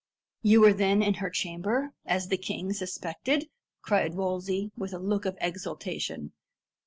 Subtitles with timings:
[0.41, 3.47] "You were then in her chamber, as the king suspected?"
[3.83, 6.31] cried Wolsey, with a look of exultation.